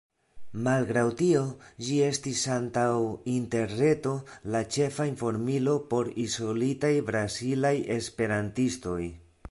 Malgraŭ 0.67 1.01
tio 1.17 1.41
ĝi 1.87 1.97
estis 2.05 2.39
antaŭ 2.55 2.85
Interreto 3.33 4.15
la 4.55 4.63
ĉefa 4.77 5.07
informilo 5.11 5.77
por 5.93 6.11
izolitaj 6.25 6.93
brazilaj 7.11 7.77
esperantistoj. 7.99 9.01